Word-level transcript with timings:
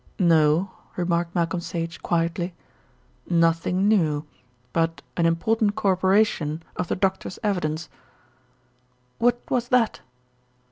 "No," 0.17 0.71
remarked 0.95 1.35
Malcolm 1.35 1.59
Sage 1.59 2.01
quietly, 2.01 2.55
"nothing 3.29 3.87
new; 3.87 4.25
but 4.73 5.03
an 5.15 5.27
important 5.27 5.75
corroboration 5.75 6.63
of 6.75 6.87
the 6.87 6.95
doctor's 6.95 7.37
evidence." 7.43 7.87
"What 9.19 9.41
was 9.47 9.67
that?" 9.67 9.99